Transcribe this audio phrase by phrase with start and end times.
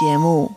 [0.00, 0.50] 节目。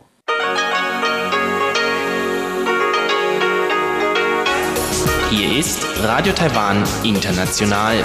[5.29, 8.01] Hier ist Radio Taiwan International.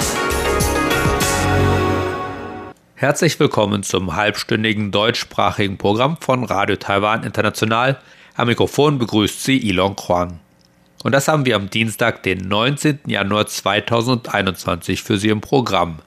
[2.95, 7.97] Herzlich willkommen zum halbstündigen deutschsprachigen Programm von Radio Taiwan International.
[8.35, 10.41] Am Mikrofon begrüßt Sie Ilon Huang.
[11.05, 12.99] Und das haben wir am Dienstag, den 19.
[13.05, 15.99] Januar 2021 für Sie im Programm.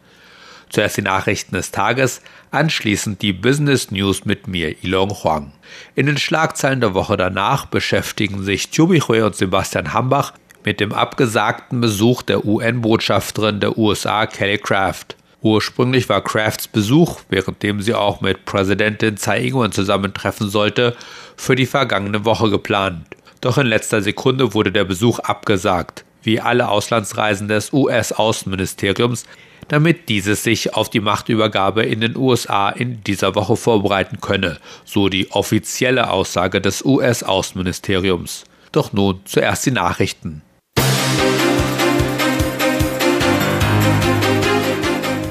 [0.72, 5.52] Zuerst die Nachrichten des Tages, anschließend die Business News mit mir, Ilon Huang.
[5.94, 10.32] In den Schlagzeilen der Woche danach beschäftigen sich Chubi Hui und Sebastian Hambach
[10.64, 15.16] mit dem abgesagten Besuch der UN-Botschafterin der USA Kelly Craft.
[15.42, 20.96] Ursprünglich war Crafts Besuch, währenddem sie auch mit Präsidentin Tsai Ing-wen zusammentreffen sollte,
[21.36, 23.08] für die vergangene Woche geplant.
[23.42, 29.24] Doch in letzter Sekunde wurde der Besuch abgesagt, wie alle Auslandsreisen des US-Außenministeriums,
[29.68, 35.08] damit dieses sich auf die Machtübergabe in den USA in dieser Woche vorbereiten könne, so
[35.08, 38.44] die offizielle Aussage des US-Außenministeriums.
[38.72, 40.42] Doch nun zuerst die Nachrichten.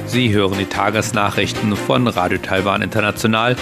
[0.05, 3.55] Sie hören die Tagesnachrichten von Radio Taiwan International.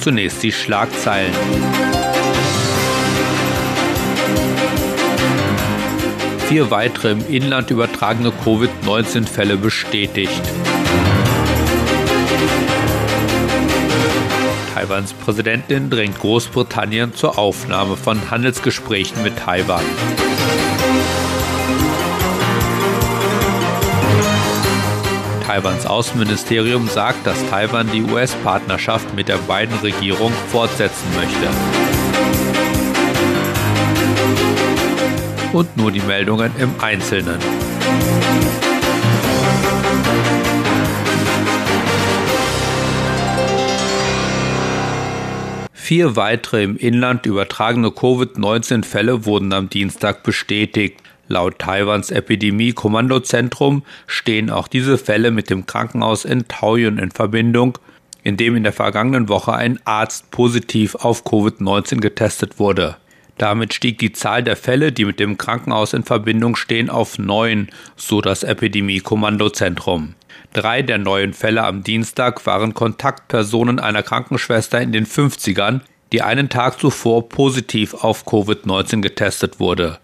[0.00, 1.32] Zunächst die Schlagzeilen.
[6.54, 10.40] Vier weitere im Inland übertragene Covid-19-Fälle bestätigt.
[14.72, 19.82] Taiwans Präsidentin drängt Großbritannien zur Aufnahme von Handelsgesprächen mit Taiwan.
[25.44, 32.03] Taiwans Außenministerium sagt, dass Taiwan die US-Partnerschaft mit der beiden Regierung fortsetzen möchte.
[35.54, 37.38] Und nur die Meldungen im Einzelnen.
[45.72, 51.00] Vier weitere im Inland übertragene Covid-19-Fälle wurden am Dienstag bestätigt.
[51.28, 57.78] Laut Taiwans Epidemie-Kommandozentrum stehen auch diese Fälle mit dem Krankenhaus in Taoyuan in Verbindung,
[58.24, 62.96] in dem in der vergangenen Woche ein Arzt positiv auf Covid-19 getestet wurde.
[63.38, 67.68] Damit stieg die Zahl der Fälle, die mit dem Krankenhaus in Verbindung stehen, auf neun,
[67.96, 70.14] so das Epidemie-Kommandozentrum.
[70.52, 75.80] Drei der neuen Fälle am Dienstag waren Kontaktpersonen einer Krankenschwester in den 50ern,
[76.12, 79.98] die einen Tag zuvor positiv auf Covid-19 getestet wurde.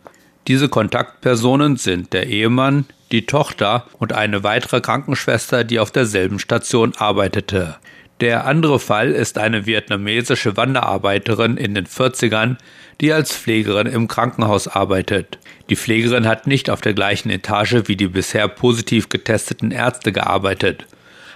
[0.48, 6.94] Diese Kontaktpersonen sind der Ehemann, die Tochter und eine weitere Krankenschwester, die auf derselben Station
[6.97, 7.76] arbeitete.
[8.20, 12.58] Der andere Fall ist eine vietnamesische Wanderarbeiterin in den 40ern,
[13.00, 15.38] die als Pflegerin im Krankenhaus arbeitet.
[15.70, 20.84] Die Pflegerin hat nicht auf der gleichen Etage wie die bisher positiv getesteten Ärzte gearbeitet.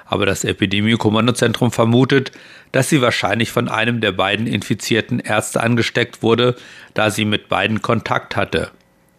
[0.04, 2.32] Aber das Epidemie-Kommandozentrum vermutet,
[2.72, 6.54] dass sie wahrscheinlich von einem der beiden infizierten Ärzte angesteckt wurde,
[6.92, 8.70] da sie mit beiden Kontakt hatte.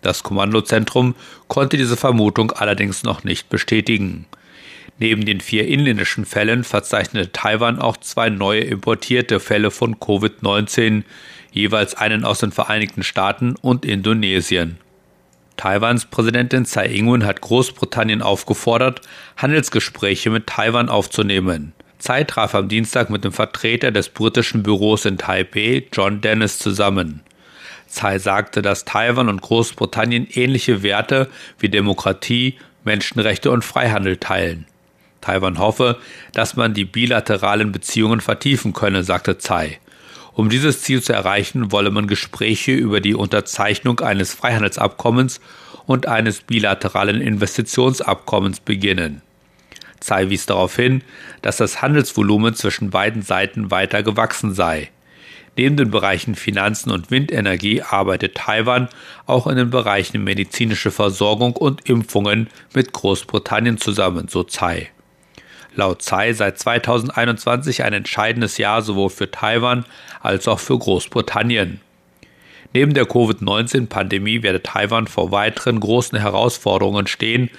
[0.03, 1.15] Das Kommandozentrum
[1.47, 4.27] konnte diese Vermutung allerdings noch nicht bestätigen.
[4.97, 11.03] Neben den vier inländischen Fällen verzeichnete Taiwan auch zwei neue importierte Fälle von Covid-19,
[11.51, 14.77] jeweils einen aus den Vereinigten Staaten und Indonesien.
[15.57, 19.01] Taiwans Präsidentin Tsai Ing-wen hat Großbritannien aufgefordert,
[19.37, 21.73] Handelsgespräche mit Taiwan aufzunehmen.
[21.99, 27.21] Tsai traf am Dienstag mit dem Vertreter des britischen Büros in Taipei, John Dennis, zusammen.
[27.87, 31.29] Tsai sagte, dass Taiwan und Großbritannien ähnliche Werte
[31.59, 34.65] wie Demokratie, Menschenrechte und Freihandel teilen.
[35.25, 35.97] Taiwan hoffe,
[36.33, 39.79] dass man die bilateralen Beziehungen vertiefen könne, sagte Tsai.
[40.33, 45.41] Um dieses Ziel zu erreichen, wolle man Gespräche über die Unterzeichnung eines Freihandelsabkommens
[45.87, 49.21] und eines bilateralen Investitionsabkommens beginnen.
[49.99, 51.01] Tsai wies darauf hin,
[51.41, 54.91] dass das Handelsvolumen zwischen beiden Seiten weiter gewachsen sei.
[55.57, 58.89] Neben den Bereichen Finanzen und Windenergie arbeitet Taiwan
[59.25, 64.91] auch in den Bereichen medizinische Versorgung und Impfungen mit Großbritannien zusammen, so Tsai.
[65.75, 69.85] Laut Tsai sei 2021 ein entscheidendes Jahr sowohl für Taiwan
[70.21, 71.81] als auch für Großbritannien.
[72.73, 77.49] Neben der Covid-19-Pandemie werde Taiwan vor weiteren großen Herausforderungen stehen,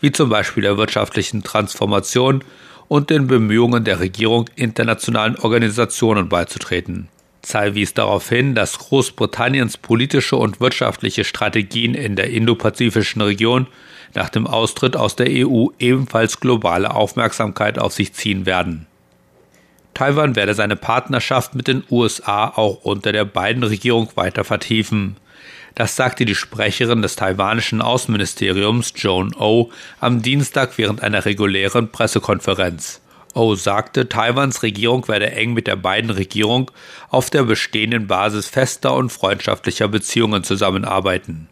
[0.00, 2.44] wie zum Beispiel der wirtschaftlichen Transformation
[2.88, 7.08] und den Bemühungen der Regierung, internationalen Organisationen beizutreten.
[7.42, 13.66] Tsai wies darauf hin, dass Großbritanniens politische und wirtschaftliche Strategien in der indopazifischen Region
[14.14, 18.86] nach dem Austritt aus der EU ebenfalls globale Aufmerksamkeit auf sich ziehen werden.
[19.94, 25.16] Taiwan werde seine Partnerschaft mit den USA auch unter der beiden Regierung weiter vertiefen.
[25.76, 29.70] Das sagte die Sprecherin des taiwanischen Außenministeriums Joan O
[30.00, 33.00] am Dienstag während einer regulären Pressekonferenz.
[33.34, 36.70] O sagte, Taiwans Regierung werde eng mit der beiden Regierung
[37.10, 41.48] auf der bestehenden Basis fester und freundschaftlicher Beziehungen zusammenarbeiten.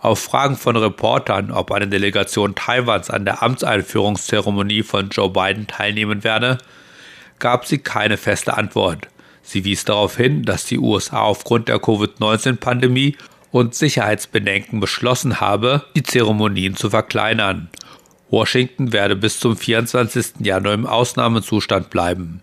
[0.00, 6.22] Auf Fragen von Reportern, ob eine Delegation Taiwans an der Amtseinführungszeremonie von Joe Biden teilnehmen
[6.22, 6.58] werde,
[7.40, 9.08] gab sie keine feste Antwort.
[9.42, 13.16] Sie wies darauf hin, dass die USA aufgrund der Covid-19-Pandemie
[13.50, 17.68] und Sicherheitsbedenken beschlossen habe, die Zeremonien zu verkleinern.
[18.30, 20.34] Washington werde bis zum 24.
[20.40, 22.42] Januar im Ausnahmezustand bleiben.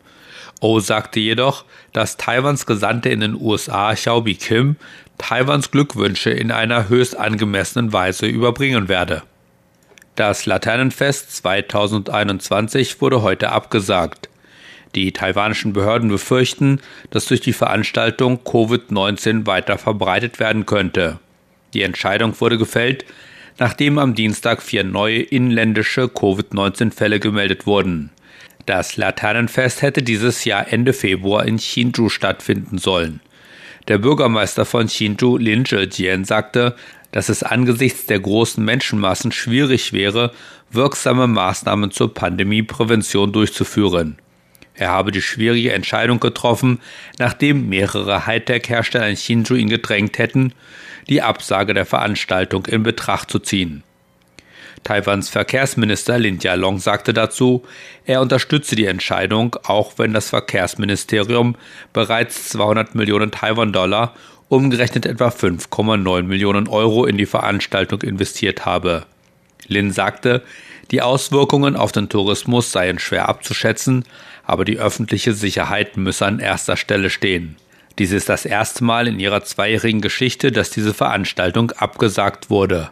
[0.62, 4.78] O sagte jedoch, dass Taiwans Gesandte in den USA Xiaobi Kim
[5.18, 9.24] Taiwans Glückwünsche in einer höchst angemessenen Weise überbringen werde.
[10.16, 14.30] Das Laternenfest 2021 wurde heute abgesagt.
[14.96, 16.80] Die taiwanischen Behörden befürchten,
[17.10, 21.20] dass durch die Veranstaltung Covid-19 weiter verbreitet werden könnte.
[21.74, 23.06] Die Entscheidung wurde gefällt,
[23.60, 28.12] nachdem am Dienstag vier neue inländische Covid-19-Fälle gemeldet wurden.
[28.66, 33.20] Das Laternenfest hätte dieses Jahr Ende Februar in Hsinchu stattfinden sollen.
[33.88, 36.76] Der Bürgermeister von Hsinchu, Lin Zhejian, sagte,
[37.12, 40.32] dass es angesichts der großen Menschenmassen schwierig wäre,
[40.72, 44.18] wirksame Maßnahmen zur Pandemieprävention durchzuführen.
[44.74, 46.80] Er habe die schwierige Entscheidung getroffen,
[47.18, 50.54] nachdem mehrere Hightech-Hersteller in Hsinchu ihn gedrängt hätten,
[51.08, 53.84] die Absage der Veranstaltung in Betracht zu ziehen.
[54.86, 57.64] Taiwans Verkehrsminister Lin Jialong sagte dazu,
[58.06, 61.56] er unterstütze die Entscheidung, auch wenn das Verkehrsministerium
[61.92, 64.14] bereits 200 Millionen Taiwan-Dollar,
[64.48, 69.08] umgerechnet etwa 5,9 Millionen Euro in die Veranstaltung investiert habe.
[69.68, 70.44] Lin sagte,
[70.92, 74.06] die Auswirkungen auf den Tourismus seien schwer abzuschätzen,
[74.46, 77.56] aber die öffentliche Sicherheit müsse an erster Stelle stehen.
[77.98, 82.92] Dies ist das erste Mal in ihrer zweijährigen Geschichte, dass diese Veranstaltung abgesagt wurde.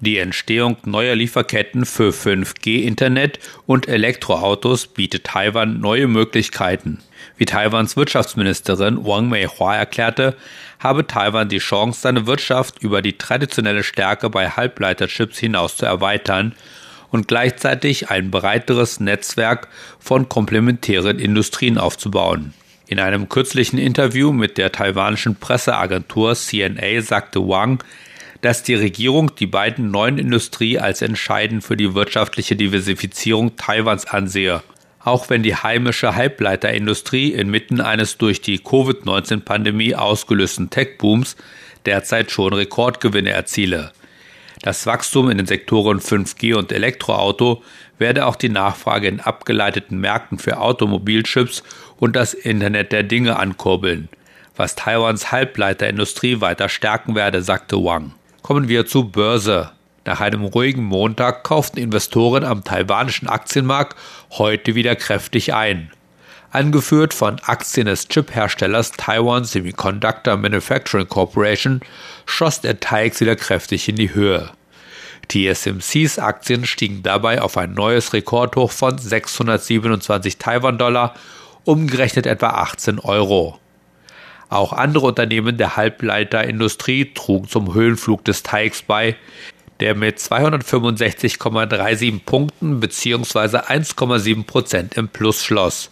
[0.00, 6.98] Die Entstehung neuer Lieferketten für 5G-Internet und Elektroautos bietet Taiwan neue Möglichkeiten.
[7.36, 10.36] Wie Taiwans Wirtschaftsministerin Wang Meihua erklärte,
[10.78, 16.54] habe Taiwan die Chance, seine Wirtschaft über die traditionelle Stärke bei Halbleiterchips hinaus zu erweitern
[17.10, 19.66] und gleichzeitig ein breiteres Netzwerk
[19.98, 22.54] von komplementären Industrien aufzubauen.
[22.86, 27.82] In einem kürzlichen Interview mit der taiwanischen Presseagentur CNA sagte Wang,
[28.40, 34.62] dass die Regierung die beiden neuen Industrie als entscheidend für die wirtschaftliche Diversifizierung Taiwans ansehe.
[35.00, 41.36] Auch wenn die heimische Halbleiterindustrie inmitten eines durch die Covid-19-Pandemie ausgelösten Tech-Booms
[41.86, 43.92] derzeit schon Rekordgewinne erziele.
[44.62, 47.62] Das Wachstum in den Sektoren 5G und Elektroauto
[47.98, 51.62] werde auch die Nachfrage in abgeleiteten Märkten für Automobilchips
[51.96, 54.08] und das Internet der Dinge ankurbeln,
[54.56, 58.14] was Taiwans Halbleiterindustrie weiter stärken werde, sagte Wang.
[58.42, 59.72] Kommen wir zur Börse.
[60.04, 63.98] Nach einem ruhigen Montag kauften Investoren am taiwanischen Aktienmarkt
[64.30, 65.90] heute wieder kräftig ein.
[66.50, 71.80] Angeführt von Aktien des Chip-Herstellers Taiwan Semiconductor Manufacturing Corporation
[72.24, 74.50] schoss der TAIX wieder kräftig in die Höhe.
[75.28, 81.14] TSMCs Aktien stiegen dabei auf ein neues Rekordhoch von 627 Taiwan-Dollar,
[81.64, 83.58] umgerechnet etwa 18 Euro.
[84.48, 89.16] Auch andere Unternehmen der Halbleiterindustrie trugen zum Höhenflug des TAIX bei,
[89.80, 93.58] der mit 265,37 Punkten bzw.
[93.58, 95.90] 1,7 Prozent im Plus schloss.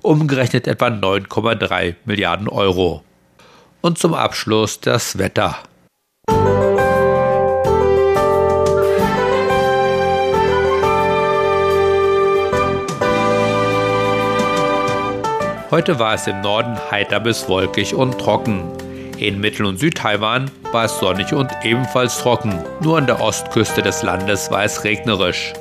[0.02, 3.04] umgerechnet etwa 9,3 Milliarden Euro.
[3.82, 5.56] Und zum Abschluss das Wetter.
[15.72, 18.70] Heute war es im Norden heiter bis wolkig und trocken.
[19.18, 22.62] In Mittel- und Südtaiwan war es sonnig und ebenfalls trocken.
[22.82, 25.54] Nur an der Ostküste des Landes war es regnerisch.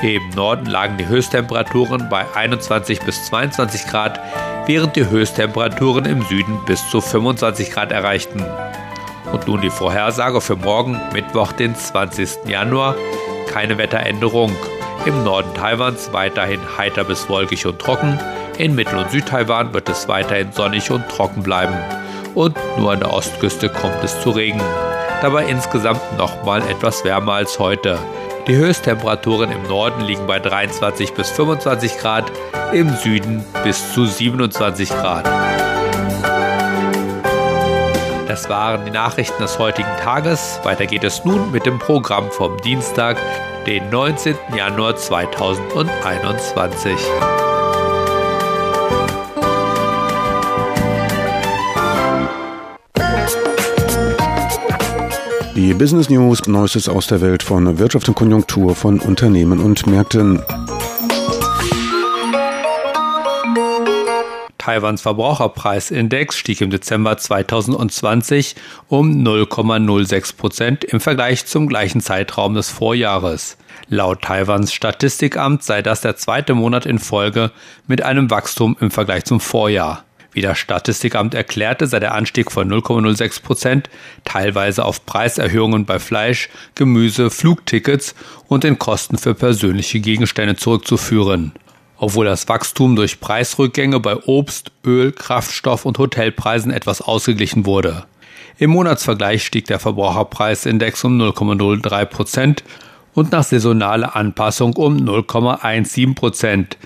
[0.00, 4.20] Im Norden lagen die Höchsttemperaturen bei 21 bis 22 Grad,
[4.66, 8.46] während die Höchsttemperaturen im Süden bis zu 25 Grad erreichten.
[9.32, 12.46] Und nun die Vorhersage für morgen, Mittwoch, den 20.
[12.46, 12.94] Januar.
[13.48, 14.52] Keine Wetteränderung.
[15.04, 18.20] Im Norden Taiwans weiterhin heiter bis wolkig und trocken.
[18.56, 21.74] In Mittel- und Südtaiwan wird es weiterhin sonnig und trocken bleiben.
[22.36, 24.62] Und nur an der Ostküste kommt es zu Regen.
[25.20, 27.98] Dabei insgesamt nochmal etwas wärmer als heute.
[28.46, 32.30] Die Höchsttemperaturen im Norden liegen bei 23 bis 25 Grad,
[32.72, 35.41] im Süden bis zu 27 Grad.
[38.32, 40.58] Das waren die Nachrichten des heutigen Tages.
[40.62, 43.18] Weiter geht es nun mit dem Programm vom Dienstag,
[43.66, 44.34] den 19.
[44.56, 46.96] Januar 2021.
[55.54, 60.42] Die Business News, Neuestes aus der Welt von Wirtschaft und Konjunktur von Unternehmen und Märkten.
[64.62, 68.54] Taiwans Verbraucherpreisindex stieg im Dezember 2020
[68.86, 73.56] um 0,06 Prozent im Vergleich zum gleichen Zeitraum des Vorjahres.
[73.88, 77.50] Laut Taiwans Statistikamt sei das der zweite Monat in Folge
[77.88, 80.04] mit einem Wachstum im Vergleich zum Vorjahr.
[80.30, 83.90] Wie das Statistikamt erklärte, sei der Anstieg von 0,06 Prozent
[84.22, 88.14] teilweise auf Preiserhöhungen bei Fleisch, Gemüse, Flugtickets
[88.46, 91.50] und den Kosten für persönliche Gegenstände zurückzuführen.
[92.02, 98.06] Obwohl das Wachstum durch Preisrückgänge bei Obst, Öl, Kraftstoff und Hotelpreisen etwas ausgeglichen wurde.
[98.58, 102.64] Im Monatsvergleich stieg der Verbraucherpreisindex um 0,03 Prozent
[103.14, 106.76] und nach saisonaler Anpassung um 0,17 Prozent.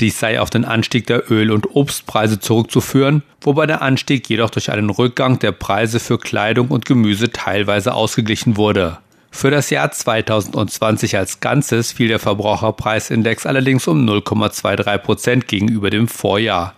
[0.00, 4.70] Dies sei auf den Anstieg der Öl- und Obstpreise zurückzuführen, wobei der Anstieg jedoch durch
[4.70, 8.96] einen Rückgang der Preise für Kleidung und Gemüse teilweise ausgeglichen wurde.
[9.32, 16.06] Für das Jahr 2020 als Ganzes fiel der Verbraucherpreisindex allerdings um 0,23 Prozent gegenüber dem
[16.06, 16.74] Vorjahr.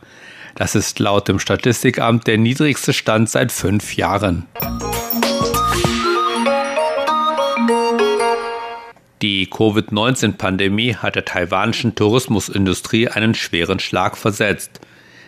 [0.55, 4.47] Das ist laut dem Statistikamt der niedrigste Stand seit fünf Jahren.
[9.21, 14.81] Die Covid-19-Pandemie hat der taiwanischen Tourismusindustrie einen schweren Schlag versetzt.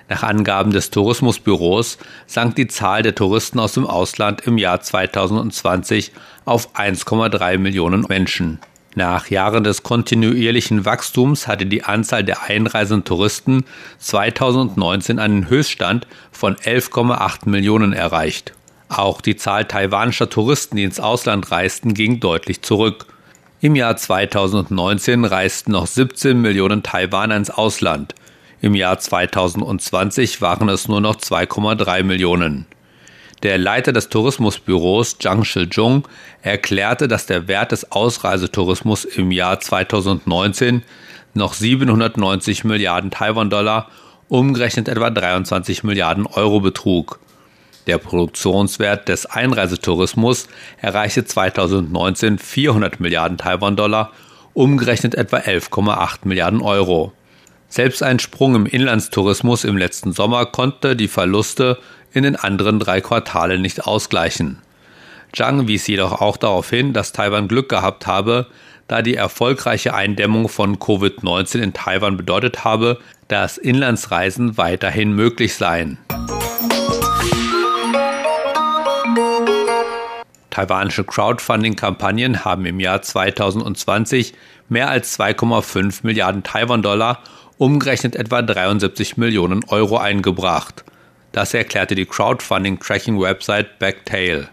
[0.09, 6.13] Nach Angaben des Tourismusbüros sank die Zahl der Touristen aus dem Ausland im Jahr 2020
[6.47, 8.59] auf 1,3 Millionen Menschen.
[8.95, 13.67] Nach Jahren des kontinuierlichen Wachstums hatte die Anzahl der einreisenden Touristen
[13.99, 18.55] 2019 einen Höchststand von 11,8 Millionen erreicht.
[18.89, 23.05] Auch die Zahl taiwanischer Touristen, die ins Ausland reisten, ging deutlich zurück.
[23.61, 28.15] Im Jahr 2019 reisten noch 17 Millionen Taiwaner ins Ausland.
[28.63, 32.67] Im Jahr 2020 waren es nur noch 2,3 Millionen.
[33.43, 36.09] Der Leiter des Tourismusbüros Zhang Shizhong
[36.43, 40.83] erklärte, dass der Wert des Ausreisetourismus im Jahr 2019
[41.35, 43.89] noch 790 Milliarden Taiwan-Dollar,
[44.29, 47.21] umgerechnet etwa 23 Milliarden Euro betrug.
[47.87, 50.49] Der Produktionswert des Einreisetourismus
[50.81, 54.13] erreichte 2019 400 Milliarden Taiwan-Dollar,
[54.55, 57.13] umgerechnet etwa 11,8 Milliarden Euro.
[57.77, 61.77] Selbst ein Sprung im Inlandstourismus im letzten Sommer konnte die Verluste
[62.15, 64.63] in den anderen drei Quartalen nicht ausgleichen.
[65.35, 68.47] Zhang wies jedoch auch darauf hin, dass Taiwan Glück gehabt habe,
[68.89, 75.99] da die erfolgreiche Eindämmung von Covid-19 in Taiwan bedeutet habe, dass Inlandsreisen weiterhin möglich seien.
[80.49, 84.33] Taiwanische Crowdfunding-Kampagnen haben im Jahr 2020
[84.71, 87.23] mehr als 2,5 Milliarden Taiwan-Dollar,
[87.59, 90.85] umgerechnet etwa 73 Millionen Euro eingebracht.
[91.33, 94.49] Das erklärte die Crowdfunding-Tracking-Website Backtail.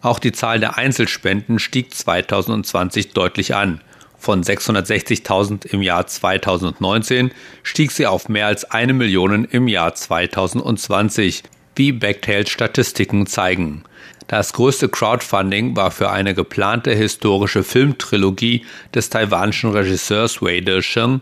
[0.00, 3.80] Auch die Zahl der Einzelspenden stieg 2020 deutlich an.
[4.18, 7.30] Von 660.000 im Jahr 2019
[7.62, 11.42] stieg sie auf mehr als eine Million im Jahr 2020,
[11.76, 13.84] wie Backtails Statistiken zeigen.
[14.26, 18.64] Das größte Crowdfunding war für eine geplante historische Filmtrilogie
[18.94, 21.20] des taiwanischen Regisseurs Wei De-sheng,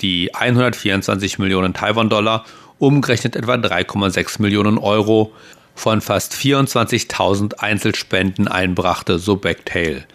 [0.00, 2.44] die 124 Millionen Taiwan-Dollar,
[2.78, 5.32] umgerechnet etwa 3,6 Millionen Euro,
[5.74, 10.06] von fast 24.000 Einzelspenden einbrachte, so Backtail.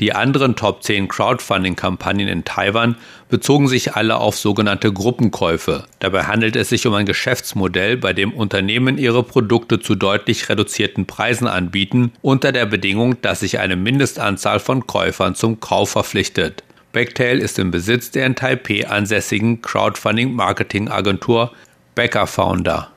[0.00, 2.96] Die anderen Top 10 Crowdfunding-Kampagnen in Taiwan
[3.28, 5.84] bezogen sich alle auf sogenannte Gruppenkäufe.
[5.98, 11.04] Dabei handelt es sich um ein Geschäftsmodell, bei dem Unternehmen ihre Produkte zu deutlich reduzierten
[11.04, 16.64] Preisen anbieten, unter der Bedingung, dass sich eine Mindestanzahl von Käufern zum Kauf verpflichtet.
[16.92, 21.52] Backtail ist im Besitz der in Taipei ansässigen Crowdfunding-Marketing-Agentur
[21.94, 22.90] Becker Founder.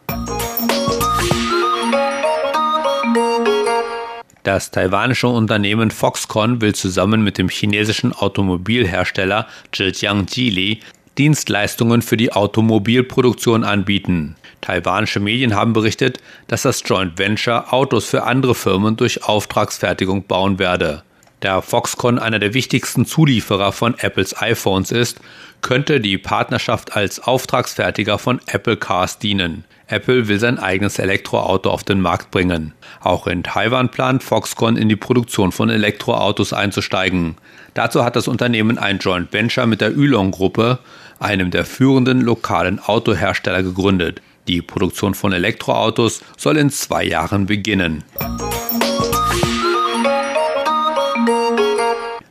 [4.44, 10.82] Das taiwanische Unternehmen Foxconn will zusammen mit dem chinesischen Automobilhersteller Zhejiang Geely
[11.18, 14.36] Dienstleistungen für die Automobilproduktion anbieten.
[14.60, 20.60] Taiwanische Medien haben berichtet, dass das Joint Venture Autos für andere Firmen durch Auftragsfertigung bauen
[20.60, 21.04] werde.
[21.40, 25.20] Da Foxconn einer der wichtigsten Zulieferer von Apples iPhones ist,
[25.62, 29.66] könnte die Partnerschaft als Auftragsfertiger von Apple Cars dienen.
[29.88, 32.74] Apple will sein eigenes Elektroauto auf den Markt bringen.
[33.02, 37.36] Auch in Taiwan plant Foxconn in die Produktion von Elektroautos einzusteigen.
[37.74, 40.80] Dazu hat das Unternehmen ein Joint Venture mit der Yulong-Gruppe,
[41.20, 44.22] einem der führenden lokalen Autohersteller, gegründet.
[44.48, 48.04] Die Produktion von Elektroautos soll in zwei Jahren beginnen.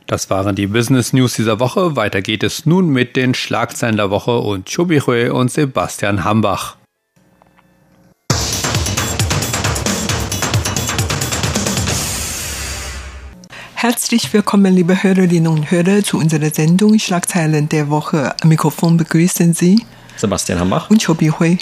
[0.05, 1.95] Das waren die Business News dieser Woche.
[1.95, 6.75] Weiter geht es nun mit den Schlagzeilen der Woche und Chobichue und Sebastian Hambach.
[13.83, 18.33] Herzlich willkommen, liebe Hörerinnen und Hörer, zu unserer Sendung Schlagzeilen der Woche.
[18.41, 19.83] Am Mikrofon begrüßen Sie
[20.15, 21.57] Sebastian Hambach und Chobi Hui.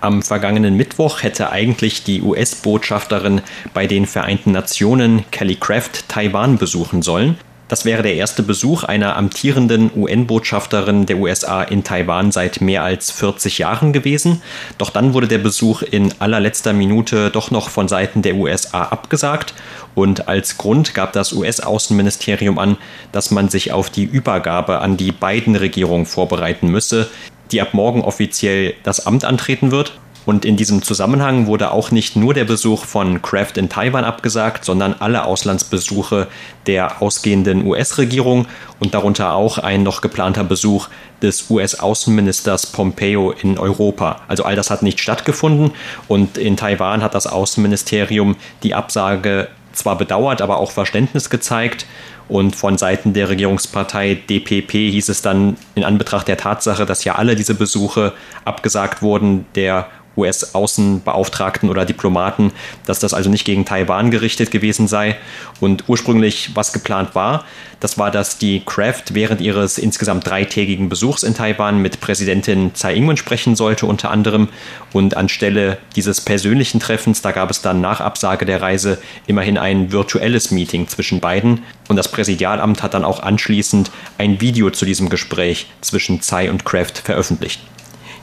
[0.00, 3.42] Am vergangenen Mittwoch hätte eigentlich die US-Botschafterin
[3.74, 7.36] bei den Vereinten Nationen Kelly Craft Taiwan besuchen sollen.
[7.72, 13.10] Das wäre der erste Besuch einer amtierenden UN-Botschafterin der USA in Taiwan seit mehr als
[13.10, 14.42] 40 Jahren gewesen.
[14.76, 19.54] Doch dann wurde der Besuch in allerletzter Minute doch noch von Seiten der USA abgesagt.
[19.94, 22.76] Und als Grund gab das US-Außenministerium an,
[23.10, 27.08] dass man sich auf die Übergabe an die beiden Regierungen vorbereiten müsse,
[27.52, 29.94] die ab morgen offiziell das Amt antreten wird.
[30.24, 34.64] Und in diesem Zusammenhang wurde auch nicht nur der Besuch von Kraft in Taiwan abgesagt,
[34.64, 36.28] sondern alle Auslandsbesuche
[36.66, 38.46] der ausgehenden US-Regierung
[38.78, 40.88] und darunter auch ein noch geplanter Besuch
[41.22, 44.22] des US-Außenministers Pompeo in Europa.
[44.28, 45.72] Also all das hat nicht stattgefunden
[46.08, 51.86] und in Taiwan hat das Außenministerium die Absage zwar bedauert, aber auch Verständnis gezeigt.
[52.28, 57.16] Und von Seiten der Regierungspartei DPP hieß es dann in Anbetracht der Tatsache, dass ja
[57.16, 58.12] alle diese Besuche
[58.44, 62.52] abgesagt wurden, der US-Außenbeauftragten oder Diplomaten,
[62.86, 65.16] dass das also nicht gegen Taiwan gerichtet gewesen sei.
[65.60, 67.44] Und ursprünglich, was geplant war,
[67.80, 72.94] das war, dass die Kraft während ihres insgesamt dreitägigen Besuchs in Taiwan mit Präsidentin Tsai
[72.94, 74.50] Ing-wen sprechen sollte, unter anderem.
[74.92, 79.90] Und anstelle dieses persönlichen Treffens, da gab es dann nach Absage der Reise immerhin ein
[79.90, 81.64] virtuelles Meeting zwischen beiden.
[81.88, 86.64] Und das Präsidialamt hat dann auch anschließend ein Video zu diesem Gespräch zwischen Tsai und
[86.64, 87.60] Kraft veröffentlicht.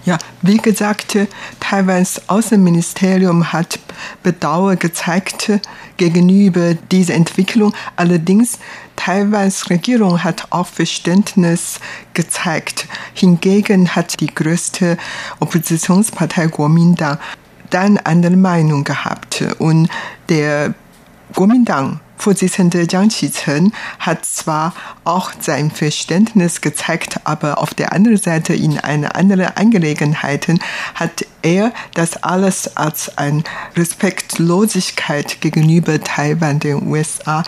[0.05, 1.17] Ja, wie gesagt,
[1.59, 3.79] Taiwans Außenministerium hat
[4.23, 5.51] Bedauer gezeigt
[5.97, 7.73] gegenüber dieser Entwicklung.
[7.97, 8.59] Allerdings,
[8.95, 11.79] Taiwans Regierung hat auch Verständnis
[12.13, 12.87] gezeigt.
[13.13, 14.97] Hingegen hat die größte
[15.39, 17.17] Oppositionspartei Kuomintang
[17.69, 19.43] dann andere Meinung gehabt.
[19.59, 19.89] Und
[20.29, 20.73] der
[21.35, 24.73] Kuomintang Vorsitzende Jiang Qicheng hat zwar
[25.05, 30.59] auch sein Verständnis gezeigt, aber auf der anderen Seite in einer anderen Angelegenheiten
[30.95, 33.43] hat er das alles als eine
[33.77, 37.43] Respektlosigkeit gegenüber Taiwan den USA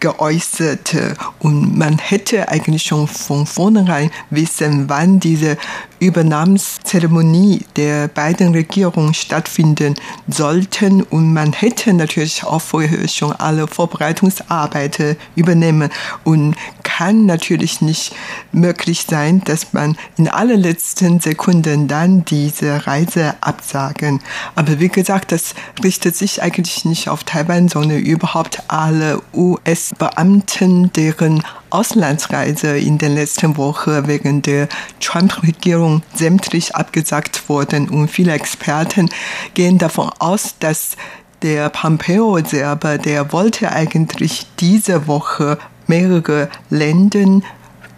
[0.00, 0.96] geäußert.
[1.38, 5.56] Und man hätte eigentlich schon von vornherein wissen, wann diese
[5.98, 9.94] Übernahmezeremonie der beiden Regierungen stattfinden
[10.28, 11.02] sollten.
[11.02, 15.90] Und man hätte natürlich auch vorher schon alle Vorbereitungsarbeiten übernehmen
[16.24, 18.14] und kann natürlich nicht
[18.52, 24.20] möglich sein, dass man in allerletzten Sekunden dann diese Reise absagen.
[24.54, 25.54] Aber wie gesagt, das
[25.84, 33.56] richtet sich eigentlich nicht auf Taiwan, sondern überhaupt alle US-Beamten, deren Auslandsreise in den letzten
[33.56, 34.68] Wochen wegen der
[35.00, 37.88] Trump-Regierung sämtlich abgesagt wurden.
[37.88, 39.10] Und viele Experten
[39.54, 40.96] gehen davon aus, dass
[41.42, 47.40] der Pompeo selber, der wollte eigentlich diese Woche mehrere Länder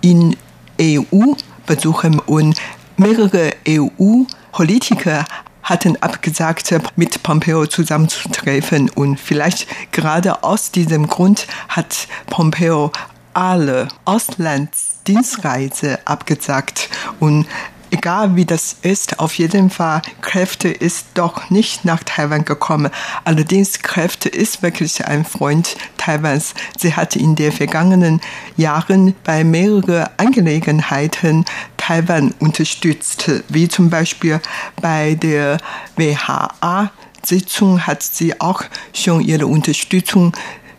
[0.00, 0.36] in
[0.80, 1.32] EU
[1.66, 2.60] besuchen und
[2.96, 5.24] mehrere EU-Politiker
[5.62, 8.90] hatten abgesagt, mit Pompeo zusammenzutreffen.
[8.90, 12.90] Und vielleicht gerade aus diesem Grund hat Pompeo
[13.38, 16.90] alle Auslandsdienstreise abgesagt.
[17.20, 17.46] Und
[17.92, 22.90] egal wie das ist, auf jeden Fall Kräfte ist doch nicht nach Taiwan gekommen.
[23.24, 26.54] Allerdings Kräfte ist wirklich ein Freund Taiwans.
[26.76, 28.20] Sie hat in den vergangenen
[28.56, 31.44] Jahren bei mehreren Angelegenheiten
[31.76, 34.40] Taiwan unterstützt, wie zum Beispiel
[34.82, 35.58] bei der
[35.96, 36.90] WHA
[37.24, 40.32] Sitzung hat sie auch schon ihre Unterstützung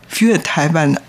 [0.09, 0.99] für Taiwan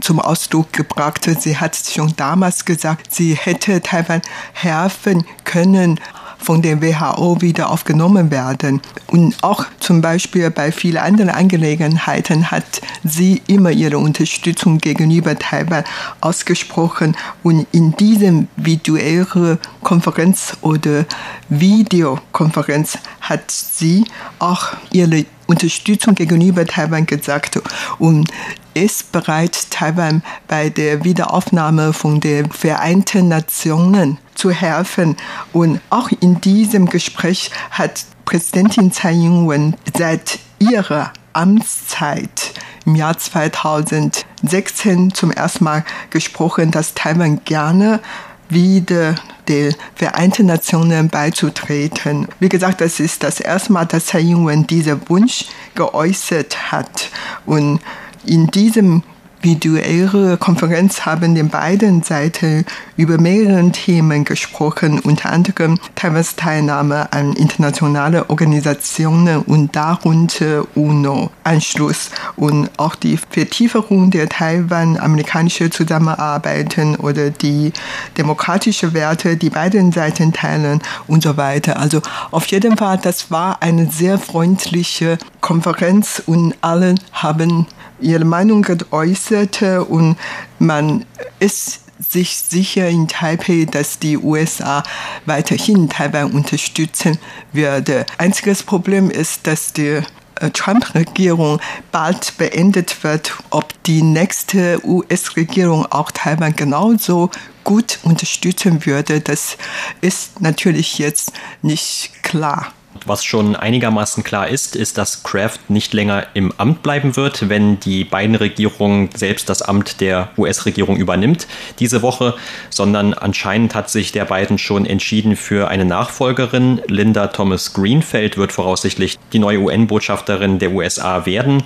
[0.00, 1.28] zum Ausdruck gebracht.
[1.40, 6.00] Sie hat schon damals gesagt, sie hätte Taiwan helfen können,
[6.38, 8.80] von der WHO wieder aufgenommen werden.
[9.08, 15.84] Und auch zum Beispiel bei vielen anderen Angelegenheiten hat sie immer ihre Unterstützung gegenüber Taiwan
[16.20, 17.16] ausgesprochen.
[17.42, 21.04] Und in diesem virtuellen Konferenz oder
[21.48, 24.04] Videokonferenz hat sie
[24.38, 27.60] auch ihre Unterstützung gegenüber Taiwan gesagt
[27.98, 28.30] und
[28.74, 35.16] ist bereit, Taiwan bei der Wiederaufnahme von den Vereinten Nationen zu helfen.
[35.52, 42.52] Und auch in diesem Gespräch hat Präsidentin Tsai Ing-wen seit ihrer Amtszeit
[42.86, 48.00] im Jahr 2016 zum ersten Mal gesprochen, dass Taiwan gerne
[48.48, 49.14] wieder
[49.48, 52.28] der Vereinten Nationen beizutreten.
[52.40, 57.10] Wie gesagt, das ist das erste Mal, dass Tsai Ing-wen diesen Wunsch geäußert hat.
[57.44, 57.80] Und
[58.24, 59.02] in diesem
[59.42, 62.64] individuelle Konferenz haben die beiden Seiten
[62.96, 72.70] über mehrere Themen gesprochen, unter anderem Taiwans Teilnahme an internationalen Organisationen und darunter UNO-Anschluss und
[72.76, 77.72] auch die Vertiefung der Taiwan-amerikanischen Zusammenarbeit oder die
[78.16, 81.78] demokratischen Werte, die beiden Seiten teilen und so weiter.
[81.78, 87.66] Also auf jeden Fall, das war eine sehr freundliche Konferenz und alle haben
[88.00, 90.16] ihre Meinung geäußert und
[90.58, 91.04] man
[91.38, 94.82] ist sich sicher in Taipei, dass die USA
[95.24, 97.18] weiterhin Taiwan unterstützen
[97.52, 98.04] würde.
[98.18, 100.02] Einziges Problem ist, dass die
[100.40, 101.60] äh, Trump-Regierung
[101.92, 107.30] bald beendet wird, ob die nächste US-Regierung auch Taiwan genauso
[107.64, 109.56] gut unterstützen würde, das
[110.00, 111.32] ist natürlich jetzt
[111.62, 112.72] nicht klar.
[113.04, 117.80] Was schon einigermaßen klar ist, ist, dass Kraft nicht länger im Amt bleiben wird, wenn
[117.80, 121.46] die beiden Regierungen selbst das Amt der US-Regierung übernimmt
[121.78, 122.34] diese Woche,
[122.70, 126.80] sondern anscheinend hat sich der beiden schon entschieden für eine Nachfolgerin.
[126.86, 131.62] Linda Thomas Greenfeld wird voraussichtlich die neue UN-Botschafterin der USA werden.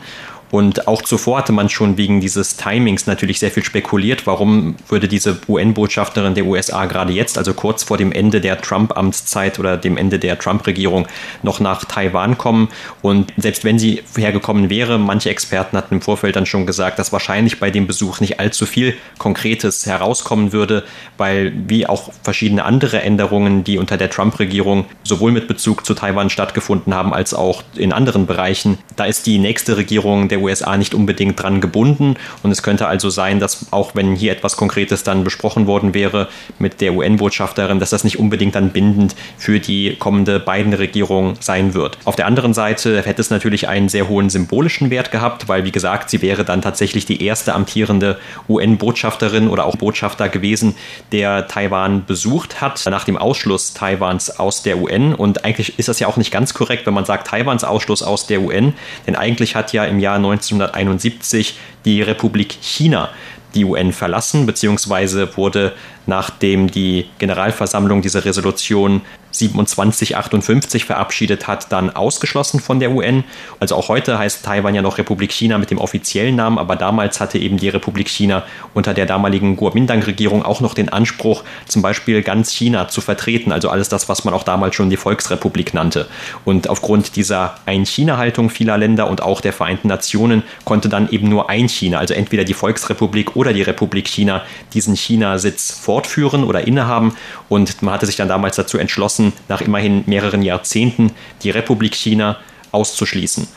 [0.51, 5.07] Und auch zuvor hatte man schon wegen dieses Timings natürlich sehr viel spekuliert, warum würde
[5.07, 9.97] diese UN-Botschafterin der USA gerade jetzt, also kurz vor dem Ende der Trump-Amtszeit oder dem
[9.97, 11.07] Ende der Trump-Regierung,
[11.43, 12.69] noch nach Taiwan kommen.
[13.03, 17.13] Und selbst wenn sie hergekommen wäre, manche Experten hatten im Vorfeld dann schon gesagt, dass
[17.13, 20.85] wahrscheinlich bei dem Besuch nicht allzu viel Konkretes herauskommen würde,
[21.17, 26.31] weil wie auch verschiedene andere Änderungen, die unter der Trump-Regierung sowohl mit Bezug zu Taiwan
[26.31, 30.95] stattgefunden haben, als auch in anderen Bereichen, da ist die nächste Regierung der USA nicht
[30.95, 32.17] unbedingt dran gebunden.
[32.43, 36.29] Und es könnte also sein, dass auch wenn hier etwas Konkretes dann besprochen worden wäre
[36.59, 41.99] mit der UN-Botschafterin, dass das nicht unbedingt dann bindend für die kommende Biden-Regierung sein wird.
[42.05, 45.73] Auf der anderen Seite hätte es natürlich einen sehr hohen symbolischen Wert gehabt, weil wie
[45.73, 50.75] gesagt, sie wäre dann tatsächlich die erste amtierende UN-Botschafterin oder auch Botschafter gewesen,
[51.13, 55.15] der Taiwan besucht hat nach dem Ausschluss Taiwans aus der UN.
[55.15, 58.27] Und eigentlich ist das ja auch nicht ganz korrekt, wenn man sagt Taiwans Ausschluss aus
[58.27, 58.75] der UN,
[59.07, 63.11] denn eigentlich hat ja im Jahr 1971 die Republik China
[63.55, 65.73] die UN verlassen, beziehungsweise wurde,
[66.11, 73.23] nachdem die Generalversammlung diese Resolution 2758 verabschiedet hat, dann ausgeschlossen von der UN.
[73.61, 77.21] Also auch heute heißt Taiwan ja noch Republik China mit dem offiziellen Namen, aber damals
[77.21, 78.43] hatte eben die Republik China
[78.75, 83.71] unter der damaligen Kuomintang-Regierung auch noch den Anspruch, zum Beispiel ganz China zu vertreten, also
[83.71, 86.09] alles das, was man auch damals schon die Volksrepublik nannte.
[86.45, 91.49] Und aufgrund dieser Ein-China-Haltung vieler Länder und auch der Vereinten Nationen konnte dann eben nur
[91.49, 94.43] ein China, also entweder die Volksrepublik oder die Republik China,
[94.75, 97.17] diesen China-Sitz fortführen oder innehaben.
[97.49, 101.95] Und man hatte sich dann damals dazu entschlossen, entschlossen, nach immerhin mehreren Jahrzehnten die Republik
[101.95, 102.37] China
[102.73, 103.49] auszuschließen.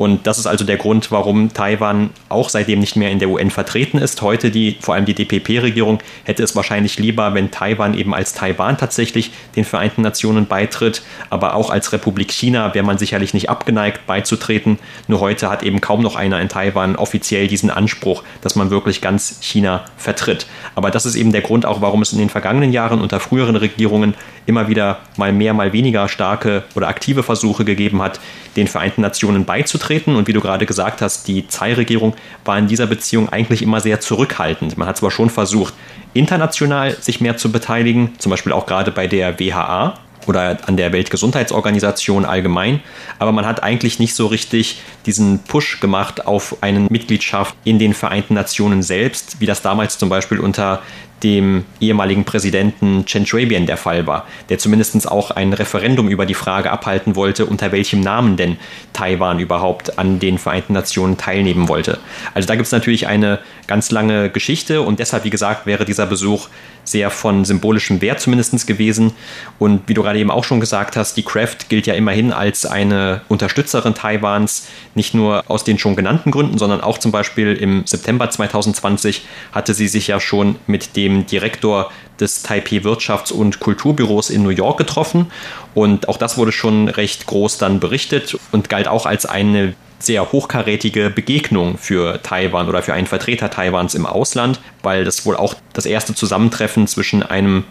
[0.00, 3.50] Und das ist also der Grund, warum Taiwan auch seitdem nicht mehr in der UN
[3.50, 4.22] vertreten ist.
[4.22, 8.78] Heute die, vor allem die DPP-Regierung, hätte es wahrscheinlich lieber, wenn Taiwan eben als Taiwan
[8.78, 11.02] tatsächlich den Vereinten Nationen beitritt.
[11.28, 14.78] Aber auch als Republik China wäre man sicherlich nicht abgeneigt, beizutreten.
[15.06, 19.02] Nur heute hat eben kaum noch einer in Taiwan offiziell diesen Anspruch, dass man wirklich
[19.02, 20.46] ganz China vertritt.
[20.76, 23.56] Aber das ist eben der Grund auch, warum es in den vergangenen Jahren unter früheren
[23.56, 24.14] Regierungen
[24.46, 28.18] immer wieder mal mehr, mal weniger starke oder aktive Versuche gegeben hat,
[28.56, 29.89] den Vereinten Nationen beizutreten.
[29.90, 34.00] Und wie du gerade gesagt hast, die Tsai-Regierung war in dieser Beziehung eigentlich immer sehr
[34.00, 34.78] zurückhaltend.
[34.78, 35.74] Man hat zwar schon versucht,
[36.14, 40.92] international sich mehr zu beteiligen, zum Beispiel auch gerade bei der WHA, oder an der
[40.92, 42.80] Weltgesundheitsorganisation allgemein.
[43.18, 47.94] Aber man hat eigentlich nicht so richtig diesen Push gemacht auf eine Mitgliedschaft in den
[47.94, 50.82] Vereinten Nationen selbst, wie das damals zum Beispiel unter
[51.22, 56.34] dem ehemaligen Präsidenten Chen Shui-bian der Fall war, der zumindest auch ein Referendum über die
[56.34, 58.56] Frage abhalten wollte, unter welchem Namen denn
[58.92, 61.98] Taiwan überhaupt an den Vereinten Nationen teilnehmen wollte.
[62.34, 66.06] Also da gibt es natürlich eine ganz lange Geschichte und deshalb, wie gesagt, wäre dieser
[66.06, 66.48] Besuch
[66.84, 69.12] sehr von symbolischem Wert zumindest gewesen.
[69.58, 72.66] Und wie du gerade eben auch schon gesagt hast, die Kraft gilt ja immerhin als
[72.66, 77.86] eine Unterstützerin Taiwans, nicht nur aus den schon genannten Gründen, sondern auch zum Beispiel im
[77.86, 84.30] September 2020 hatte sie sich ja schon mit dem Direktor des Taipei Wirtschafts- und Kulturbüros
[84.30, 85.30] in New York getroffen.
[85.74, 90.32] Und auch das wurde schon recht groß dann berichtet und galt auch als eine sehr
[90.32, 95.54] hochkarätige Begegnung für Taiwan oder für einen Vertreter Taiwans im Ausland, weil das wohl auch
[95.72, 97.64] das erste Zusammentreffen zwischen einem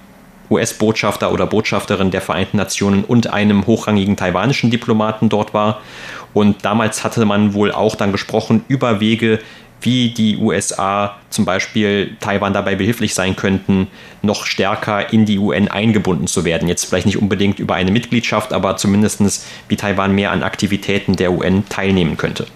[0.52, 5.82] US-Botschafter oder Botschafterin der Vereinten Nationen und einem hochrangigen taiwanischen Diplomaten dort war.
[6.34, 9.40] Und damals hatte man wohl auch dann gesprochen über Wege,
[9.82, 13.88] wie die USA zum Beispiel Taiwan dabei behilflich sein könnten,
[14.22, 16.68] noch stärker in die UN eingebunden zu werden.
[16.68, 21.32] Jetzt vielleicht nicht unbedingt über eine Mitgliedschaft, aber zumindest wie Taiwan mehr an Aktivitäten der
[21.32, 22.48] UN teilnehmen könnte.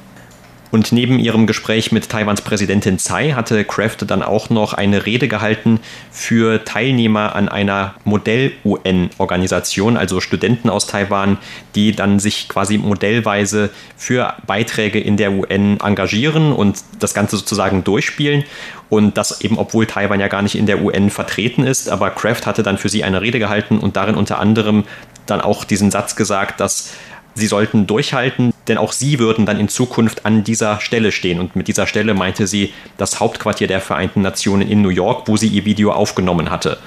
[0.74, 5.28] Und neben ihrem Gespräch mit Taiwans Präsidentin Tsai hatte Kraft dann auch noch eine Rede
[5.28, 11.38] gehalten für Teilnehmer an einer Modell-UN-Organisation, also Studenten aus Taiwan,
[11.76, 17.84] die dann sich quasi modellweise für Beiträge in der UN engagieren und das Ganze sozusagen
[17.84, 18.44] durchspielen.
[18.90, 21.88] Und das eben, obwohl Taiwan ja gar nicht in der UN vertreten ist.
[21.88, 24.86] Aber Kraft hatte dann für sie eine Rede gehalten und darin unter anderem
[25.28, 26.94] dann auch diesen Satz gesagt, dass
[27.36, 31.40] sie sollten durchhalten, denn auch sie würden dann in Zukunft an dieser Stelle stehen.
[31.40, 35.38] Und mit dieser Stelle meinte sie das Hauptquartier der Vereinten Nationen in New York, wo
[35.38, 36.78] sie ihr Video aufgenommen hatte.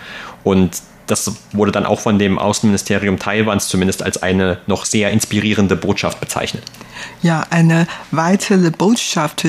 [0.43, 5.77] Und das wurde dann auch von dem Außenministerium Taiwans zumindest als eine noch sehr inspirierende
[5.77, 6.65] Botschaft bezeichnet.
[7.23, 9.47] Ja, eine weitere Botschaft,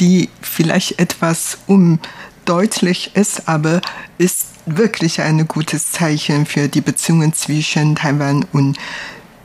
[0.00, 3.80] die vielleicht etwas undeutlich ist, aber
[4.18, 8.76] ist wirklich ein gutes Zeichen für die Beziehungen zwischen Taiwan und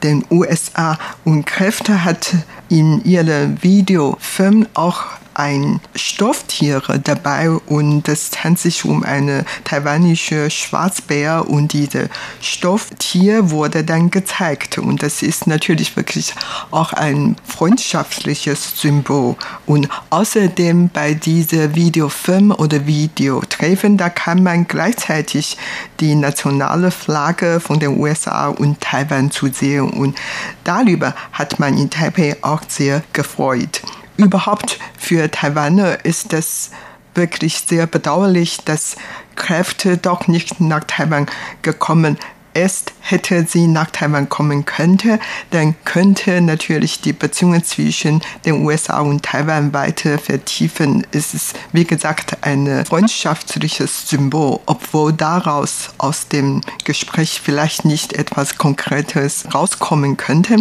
[0.03, 0.97] den USA.
[1.23, 2.33] Und Kräfte hat
[2.69, 5.05] in ihrem Videofilm auch
[5.41, 12.09] ein Stofftiere dabei und es handelt sich um eine taiwanische Schwarzbär und dieses
[12.41, 14.77] Stofftier wurde dann gezeigt.
[14.77, 16.35] Und das ist natürlich wirklich
[16.69, 19.35] auch ein freundschaftliches Symbol.
[19.65, 25.57] Und außerdem bei dieser Videofilm oder Videotreffen, da kann man gleichzeitig
[25.99, 29.89] die nationale Flagge von den USA und Taiwan zu sehen.
[29.89, 30.19] Und
[30.65, 33.81] darüber hat man in Taipei auch sehr gefreut
[34.23, 36.71] überhaupt für Taiwaner ist es
[37.15, 38.95] wirklich sehr bedauerlich, dass
[39.35, 41.27] Kräfte doch nicht nach Taiwan
[41.61, 42.17] gekommen
[42.53, 45.19] erst hätte sie nach Taiwan kommen könnte,
[45.51, 51.05] dann könnte natürlich die Beziehungen zwischen den USA und Taiwan weiter vertiefen.
[51.11, 58.57] Es ist, wie gesagt, ein freundschaftliches Symbol, obwohl daraus aus dem Gespräch vielleicht nicht etwas
[58.57, 60.57] Konkretes rauskommen könnte.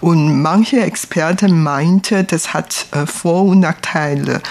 [0.00, 4.42] Und manche Experten meinte, das hat äh, Vor- und Nachteile.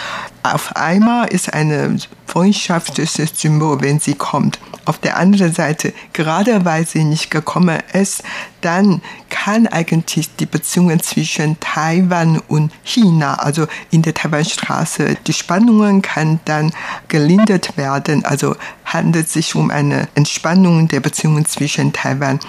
[0.43, 4.60] Auf einmal ist eine freundschaftliches Symbol, wenn sie kommt.
[4.84, 8.23] Auf der anderen Seite, gerade weil sie nicht gekommen ist,
[8.60, 16.01] dann kann eigentlich die Beziehungen zwischen Taiwan und China, also in der Taiwanstraße, die Spannungen
[16.01, 16.73] kann dann
[17.08, 18.25] gelindert werden.
[18.25, 22.39] Also handelt es sich um eine Entspannung der Beziehungen zwischen Taiwan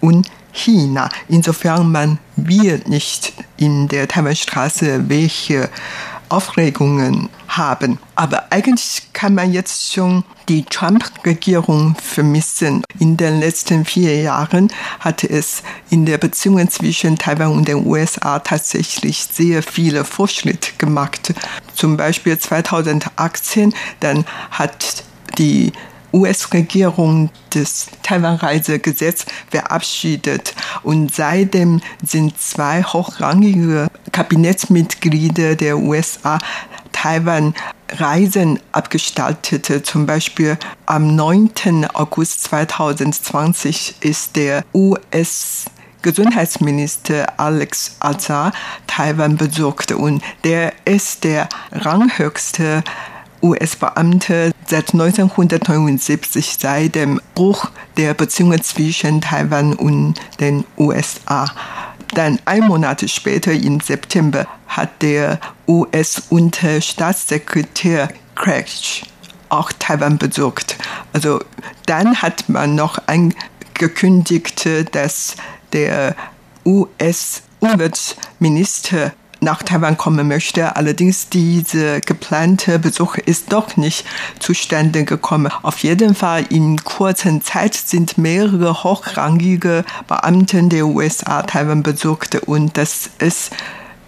[0.00, 1.08] und China.
[1.28, 5.68] Insofern man will nicht in der Taiwanstraße welche
[6.34, 7.98] Aufregungen haben.
[8.16, 12.82] Aber eigentlich kann man jetzt schon die Trump-Regierung vermissen.
[12.98, 18.40] In den letzten vier Jahren hatte es in der Beziehung zwischen Taiwan und den USA
[18.40, 21.32] tatsächlich sehr viele Fortschritte gemacht.
[21.74, 25.04] Zum Beispiel 2018, dann hat
[25.38, 25.72] die
[26.14, 36.38] US-Regierung das Taiwan-Reisegesetz verabschiedet und seitdem sind zwei hochrangige Kabinettsmitglieder der USA
[36.92, 37.54] Taiwan
[37.90, 39.82] Reisen abgestaltete.
[39.82, 41.86] Zum Beispiel am 9.
[41.92, 45.66] August 2020 ist der US
[46.02, 48.52] Gesundheitsminister Alex Azar
[48.86, 52.84] Taiwan besucht und der ist der ranghöchste
[53.44, 61.44] US-Beamte seit 1979 seit dem Bruch der Beziehungen zwischen Taiwan und den USA.
[62.14, 69.02] Dann ein Monat später, im September, hat der US-Unterstaatssekretär Craig
[69.50, 70.76] auch Taiwan besucht.
[71.12, 71.40] Also
[71.86, 75.36] dann hat man noch angekündigt, dass
[75.72, 76.16] der
[76.64, 79.12] US-Umweltminister
[79.44, 80.74] nach Taiwan kommen möchte.
[80.74, 84.04] Allerdings dieser geplante Besuch ist doch nicht
[84.40, 85.52] zustande gekommen.
[85.62, 92.76] Auf jeden Fall in kurzer Zeit sind mehrere hochrangige Beamten der USA Taiwan besucht und
[92.76, 93.52] das ist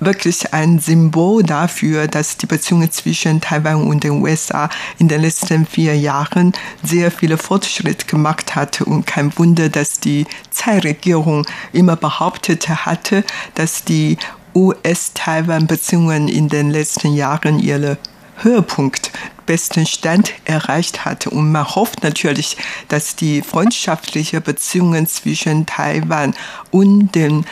[0.01, 4.69] wirklich ein Symbol dafür, dass die Beziehungen zwischen Taiwan und den USA
[4.99, 8.83] in den letzten vier Jahren sehr viele Fortschritte gemacht hat.
[8.83, 14.19] Und kein Wunder, dass die Zeitregierung immer behauptet hatte, dass die
[14.57, 17.99] US-Taiwan-Beziehungen in den letzten Jahren ihre
[18.39, 19.13] Höhepunkt,
[19.45, 21.27] besten Stand erreicht hat.
[21.27, 22.57] Und man hofft natürlich,
[22.89, 26.35] dass die freundschaftlichen Beziehungen zwischen Taiwan
[26.71, 27.45] und den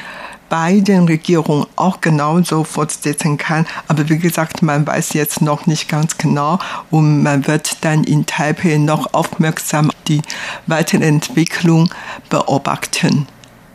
[0.49, 3.67] beiden Regierungen auch genauso fortsetzen kann.
[3.89, 6.59] Aber wie gesagt, man weiß jetzt noch nicht ganz genau
[6.91, 10.23] und man wird dann in Taipei noch aufmerksam die
[10.67, 11.91] weitere Entwicklung
[12.31, 13.27] beobachten.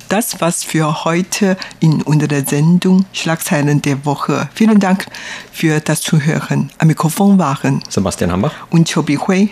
[0.09, 4.49] Das war's für heute in unserer Sendung Schlagzeilen der Woche.
[4.55, 5.05] Vielen Dank
[5.51, 6.71] für das Zuhören.
[6.79, 9.51] Am Mikrofon waren Sebastian Hambach und Chobi Hui.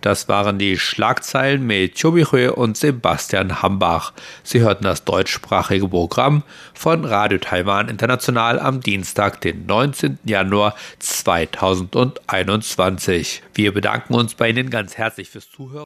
[0.00, 4.14] Das waren die Schlagzeilen mit Chobichue und Sebastian Hambach.
[4.42, 10.20] Sie hörten das deutschsprachige Programm von Radio Taiwan International am Dienstag, den 19.
[10.24, 13.42] Januar 2021.
[13.54, 15.84] Wir bedanken uns bei Ihnen ganz herzlich fürs Zuhören.